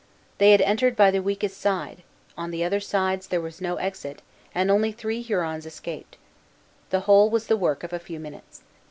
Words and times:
They 0.39 0.49
had 0.49 0.61
entered 0.61 0.95
by 0.95 1.11
the 1.11 1.21
weakest 1.21 1.61
side; 1.61 2.01
on 2.35 2.49
the 2.49 2.63
other 2.63 2.79
sides 2.79 3.27
there 3.27 3.39
was 3.39 3.61
no 3.61 3.75
exit, 3.75 4.23
and 4.55 4.71
only 4.71 4.91
three 4.91 5.21
Hurons 5.21 5.67
escaped. 5.67 6.17
The 6.89 7.01
whole 7.01 7.29
was 7.29 7.45
the 7.45 7.55
work 7.55 7.83
of 7.83 7.93
a 7.93 7.99
few 7.99 8.19
minutes. 8.19 8.63